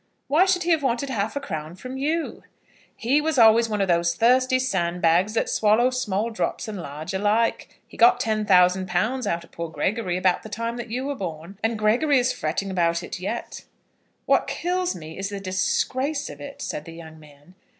[0.27, 2.41] "Why should he have wanted half a crown from you?"
[2.95, 7.79] "He was always one of those thirsty sandbags that swallow small drops and large alike.
[7.87, 11.77] He got £10,000 out of poor Gregory about the time that you were born, and
[11.77, 13.65] Gregory is fretting about it yet."
[14.25, 17.53] "What kills me is the disgrace of it," said the young man.